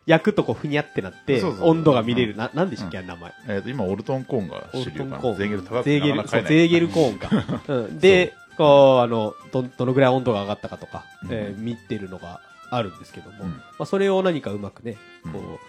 [0.05, 2.35] 焼くとこうふにゃってなって、温度が見れる。
[2.35, 3.33] な、なんでしたっけ、あの名前。
[3.47, 5.05] えー、と今オルトンコーンがオ主流かな。
[5.05, 5.37] ルトンコーン。
[5.37, 7.29] ゼーゲル高くゼーゲル、ゼーゲルコーンか。
[7.73, 11.29] うん、で、こう、あの、ど、どのぐらい温度が上がったかとか、うん。
[11.31, 13.49] えー見てるのがあるんですけども、うん。
[13.49, 15.31] まあ、それを何かうまくね、うん。
[15.33, 15.59] こう、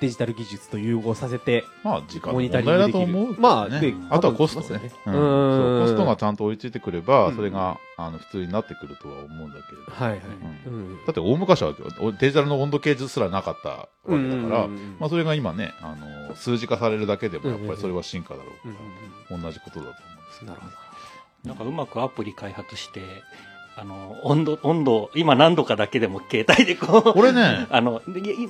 [0.00, 3.48] デジタル技術と融合させて、まあ時間のモニタ問題リングできるだと思うけどね。
[3.48, 4.90] まあであとはコストね。
[5.04, 9.92] 多分うんうんそうコストがちゃんと追いついてくれば、うんそれがあの普通になってくるとは思うんだけれど。
[9.92, 10.20] はいはい。
[10.66, 11.74] ううんだって大昔は
[12.18, 15.94] デジタルの温度計すらなかったわけだから、うんまあそれが今ね、あ
[16.28, 18.82] の、数字化されるだけでもやっぱうんりそれは進化だろううんか
[19.34, 20.52] ら、同じことだと思うんですけど。
[20.52, 20.90] なるほど。
[21.44, 23.00] なんかうまくアプリ開発して、
[23.80, 28.02] あの、温度、温度、今何度かだけでも携帯でこう、これね、 あの、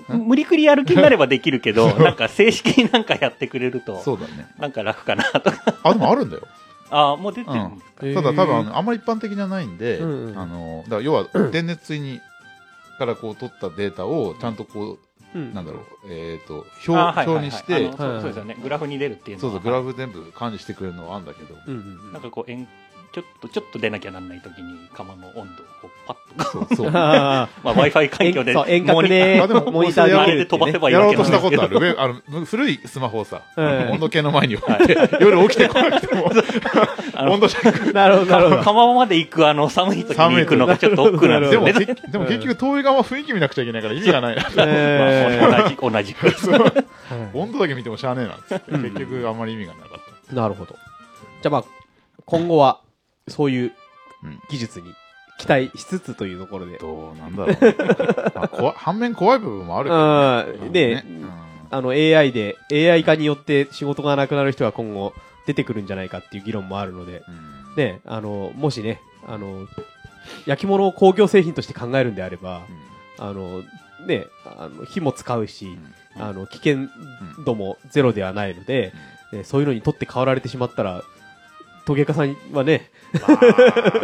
[0.09, 4.49] 無理くりやる気になればできるけど、 なんか正式になんかやってくれると、そうだね。
[4.59, 5.75] なんか楽かなとか。
[5.85, 6.43] あ、でもあるんだよ。
[6.91, 8.23] ああ、もう出てるんですか。
[8.23, 12.21] ただ多分あんまり一般的じゃないんで、うんうんあの、だから要は 電熱水に、
[12.99, 14.99] からこう取ったデータをちゃんとこ
[15.35, 18.57] う、うんなんだろう、えっ、と、あ表、表にして、あのそうはいそうですよね。
[18.61, 19.53] グラフに出るっていうのは。
[19.53, 22.67] そうそう、グラフ全部管理してくれるのはあるんだけど、うんうんなんかこう、円
[23.13, 25.45] ちょっと、ちょっと出なきゃなんないときに、釜の温度を
[25.83, 26.91] こうパッと、そうそう。
[26.95, 31.67] あ まあ Wi-Fi 環境で、そう遠隔でまあでもモニターであれで飛ばせばいいやろうとしたことあ。
[31.67, 31.77] る。
[31.77, 36.31] 上あの古いスマホをさ、 ええ温度計の前に置いて、夜起きてこなくても、
[37.33, 37.93] 温度チェック。
[37.93, 38.63] なるほど、なるほど。
[38.63, 41.73] 釜まで行くあの寒い時に行くのがちょっと億劫なんですよね。
[41.73, 44.47] けでも結局遠い側は雰囲気見なくちゃいけないから意味がないな。
[44.59, 46.61] えまあ同じ、同じ
[47.35, 48.71] 温度だけ見てもしゃあねえなっつって。
[48.71, 50.77] 結局あんまり意味がなかっなるほど。
[51.43, 51.65] じゃあまあ、
[52.25, 52.81] 今後は、
[53.29, 53.73] そういう
[54.23, 54.41] うん。
[54.51, 54.95] 技術に
[55.39, 56.77] 期待しつつというところで。
[56.77, 56.83] た。。
[56.83, 57.65] どうなんだろう。
[57.65, 57.75] ね。
[58.35, 59.89] まあ怖い反面怖い部分もある
[60.51, 60.73] けどうん。
[60.73, 61.31] で、うん。
[61.71, 65.15] あの AI で、AI 化によって仕事がなくなる人が今後
[65.47, 67.77] 出てくるんじゃないかっていう議論もあるので、うん。
[67.77, 69.67] ね、あの、もしね、あの、
[70.47, 72.63] 焼き物を工業製品として考えるんであれば、
[73.19, 73.63] あの、
[74.07, 76.23] ね、あの、火も使うし、うん。
[76.23, 76.89] あの、危険
[77.47, 78.93] 度もゼロではないので、
[79.33, 81.03] ねそういうのに取って代わられてしまったら、
[81.91, 83.35] 陶芸家さんはね、ま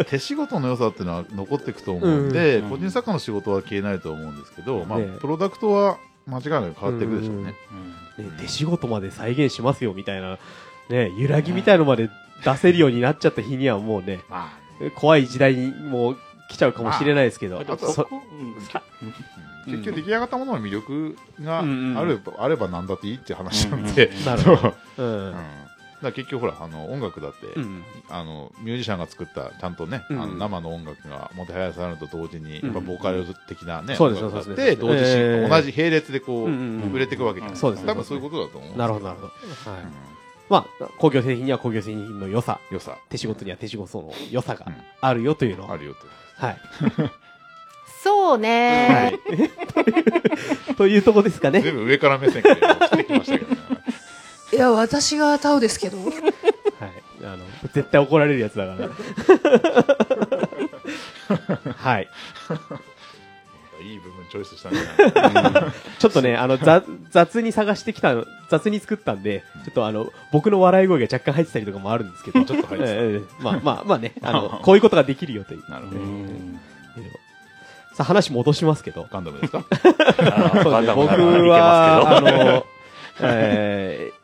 [0.01, 2.69] あ手仕事の良さっていうのは残っていくと思うんで、うん。
[2.69, 7.55] 個人作家の仕事は消えないと思うんですけど、まあね、プロダクトは間違いなく変わっていくでしょうね。
[8.17, 8.25] うん。
[8.25, 10.37] ね手仕事まで再現しますよみたいな、
[10.89, 12.09] ね、揺らぎみたいのまで
[12.43, 14.51] 出せるようになっちゃった日にはもうね、ま
[14.95, 16.17] 怖い時代にもう
[16.49, 17.63] 来ちゃうかもしれないですけど、あ
[19.65, 24.75] 結局出来上がったものの魅力があうんうんる、あれば何だっていいって話なんで、うんなるほど。
[24.97, 25.03] う。
[25.03, 25.29] うん。
[25.31, 25.66] ん。
[26.01, 27.83] だ結局ほらあの音楽だって、うん。
[28.09, 39.71] あのミュージシャンが作ったちゃんとね、うんあの生の音楽がもてはやされると同時に、うんやっぱボーカル的なね、そうです音楽そう同時進えー同じ並列でこう、うんうんうん売れていくわけじゃないそうです多分そういうことだと思うんですよなるほど、なるほど。
[39.71, 39.81] はい。
[39.81, 39.89] うん
[40.49, 46.45] まあ、工業製品には工業製品の良さ、良さ手仕事には手仕事の良さがうんあるよというのを、あるよと。
[46.45, 46.57] はい。
[48.01, 49.19] そうね。
[50.77, 51.61] というとこですかね。
[51.61, 53.56] 全部上から目線から来てきましたけどね。
[54.57, 55.97] いや、私がタオですけど。
[55.99, 56.11] はい。
[57.23, 58.89] あの、絶対怒られるやつだから。
[61.75, 62.07] はい。
[63.83, 75.69] いい部分チョイスしたんじゃないちょっとね、あの、雑雑に探してきたの、雑に作ったんで、ちょっとあの、僕の笑い声が若干入ってたりとかもあるんですけど、ちょっと入ってたええまあまあまあね、あの、こういうことができるよという。
[75.69, 75.99] なるほど。
[76.01, 76.59] うん
[77.93, 79.63] さあ、話戻しますけど、ガンダムですか？
[79.71, 79.91] です
[80.21, 81.07] ね僕
[81.49, 82.21] は、あ。
[82.21, 82.65] の、
[83.21, 84.16] えー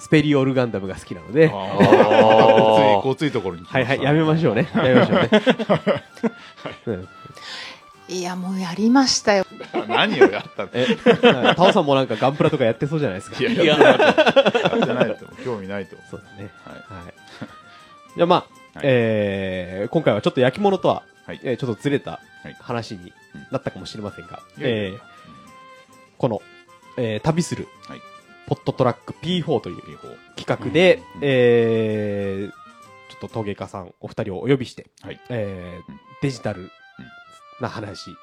[0.00, 4.68] スペリオルガンダムが好きなので、ああ、ごつい、ごついところに来ましたはいはい、やめましょうね。
[4.74, 5.30] やめましょうね。
[6.86, 7.08] うん
[8.08, 9.46] いや、もうやりましたよ。
[9.86, 10.96] 何をやったんだえ、
[11.54, 13.38] タオさんもなんかガンプラとかやってそうじゃないですか。
[13.38, 13.44] い。
[13.44, 15.94] や、やってないやってないと興味ないと。
[16.10, 16.50] そうですね。
[16.64, 17.04] はい。
[17.04, 17.14] はい。
[18.16, 23.12] じゃあまあ、はいえー、今回はちょっと焼き物とは、はいえーちょっとずれたはい話に
[23.52, 24.98] なったかもしれませんが、いやいえー
[26.18, 26.42] この、
[26.96, 28.00] えー旅する、はい
[28.46, 35.20] ポットトラック P4 という P4 企画で、うんえー、ちょっと陶芸家さんお二人をお呼びして、はい。
[35.28, 36.00] えーうん。
[36.22, 36.70] デジタル
[37.60, 38.16] な話、うん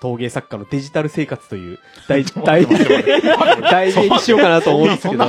[0.00, 1.78] 陶芸作家のデジタル生活という
[2.08, 5.24] 題題待って待って待って題名にしようかなと思うんですけど、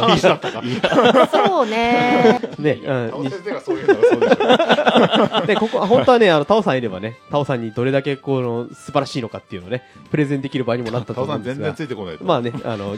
[1.27, 2.39] そ うね。
[2.57, 5.45] ね、うんタオ先生がそういうのがそうでしょ。
[5.45, 11.89] で、ここ、 本当はね、あの、タオさんいればね、タオさんにどれだけ、この、素晴らしいのかっていうのをね、プレゼンできる場合にもなったとタオさ思うんんですが全然つ。
[11.89, 12.23] いてこないと。
[12.23, 12.95] まあね、あの、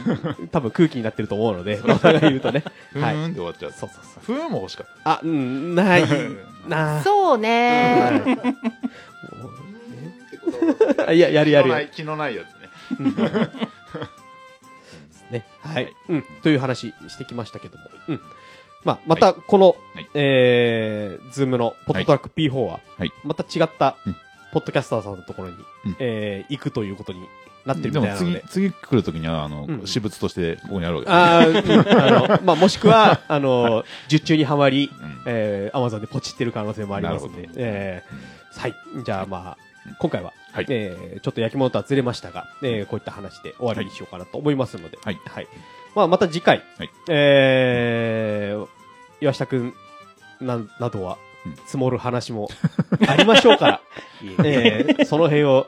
[0.52, 2.62] 多分空気になってると思うので、タオさんが言うとね。
[2.92, 3.14] ふはい。
[3.16, 3.72] ーんで終わっちゃう。
[3.72, 4.36] そうそうそう。
[4.36, 6.04] ふーんも欲しかっあ、うん、ない、
[6.68, 7.02] なあ。
[7.02, 8.22] そうね。
[11.12, 11.90] いや、やるやるやる。
[11.94, 13.50] 気のないやつね。
[15.30, 15.46] ね。
[15.60, 15.88] ははいい。
[16.08, 16.24] うん。
[16.42, 17.84] という話してきましたけども。
[18.08, 18.20] うん。
[18.84, 24.16] まあ、また、このはい、えー、 Zoom の PodTrak P4 ははい、また違ったうん、
[24.52, 27.20] ポッドキャスターさんのところにうん、えー、行くということに
[27.64, 31.94] なってるでも次みたいなので。、次来るときには、あのう、ん私物としてここにあるわけですね。
[31.98, 38.74] ああの、まあ、もしくは、あの、受注にはまり、うんえー、アマゾンでポチってる可能性もありますのでえー、はい。
[39.02, 39.58] じゃあまあ、
[39.98, 40.66] 今回は、はい。
[40.68, 45.20] えー、ちょっと焼き物とはずれましたが、えー、こういった話で終わりにしようかなと思いますので、はい。
[45.26, 45.48] はい。
[45.94, 46.90] まあ、また次回、はい。
[47.08, 48.66] えー、
[49.20, 49.74] 岩下くん
[50.40, 52.48] な、などはうん、積もる話も
[53.06, 53.80] ありましょうから、
[54.22, 55.66] いえー、その辺を、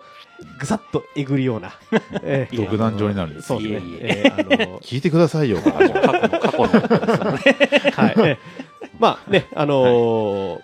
[0.59, 1.75] ぐさっとえぐるような、
[2.23, 3.91] えー独壇場になるんですそうですね。
[3.91, 5.61] いえあの、聞いてくださいよ。
[5.61, 5.93] 過去の
[6.41, 6.69] 過去の。
[7.93, 8.15] はい。
[8.19, 8.39] え
[8.99, 10.61] まあね、あのー、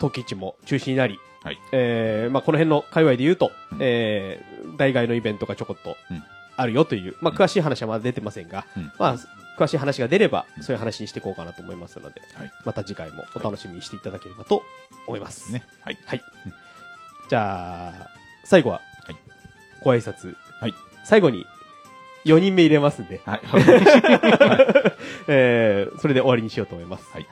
[0.00, 6.22] 陶器市も中止になり、はいえーまあこの辺の界隈で言うと、うんえー、代替のイベントがちょこっとうん
[6.56, 9.16] あるよという、まあ詳しい話はまだ出てませんが、うんまあ
[9.58, 14.62] 詳しい話が出れば、そういう話にしていこうかなと思いますので、はいまた次回もお楽しみにしていただければと
[15.06, 15.52] 思います。
[15.52, 15.64] ね。
[15.82, 15.98] はい。
[16.06, 16.22] はい。
[17.28, 18.10] じゃあ、
[18.44, 19.16] 最後は、はい
[19.82, 20.34] ご挨拶。
[20.60, 20.74] はい
[21.04, 21.44] 最後に、
[22.24, 23.40] 4人目入れますんで、はい。
[25.28, 27.10] えー、それで終わりにしようと思います。
[27.12, 27.26] はい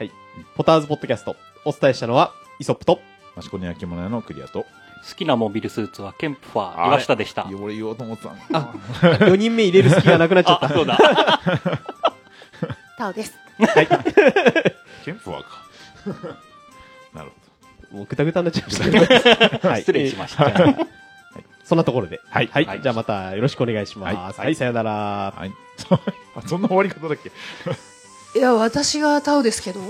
[0.57, 3.01] ポターズポッドキャスト、お伝えしたのは、イソップと、
[3.39, 4.67] 益子の焼き物屋のクリアと。
[5.09, 7.47] 好きなモビルスーツはケンプファー、あ岩下でした。
[7.61, 10.75] 俺言おうと思ってたのあ4人目入れる隙がなくなっちゃっあ、た。
[10.75, 10.99] そうだ。
[12.99, 13.35] タオです。
[15.05, 15.49] ケンプはか。
[17.15, 17.31] なる
[17.91, 19.63] ほもうぐたぐたになっちゃいました。
[19.69, 20.53] はい失礼しました。
[21.65, 22.21] そんなところで。
[22.29, 22.49] はい。
[22.53, 22.65] はい。
[22.65, 24.41] はいじゃあまたよろしくお願いします。
[24.41, 25.33] はい、さよなら。
[25.37, 25.41] ど。
[25.41, 25.53] はい。
[26.37, 27.31] あそんな終わり方だっけ？
[28.39, 29.81] いや、私がタオですけど。